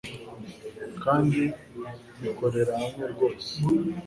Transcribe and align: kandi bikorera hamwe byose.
kandi 1.03 1.41
bikorera 2.21 2.73
hamwe 2.81 3.05
byose. 3.13 3.51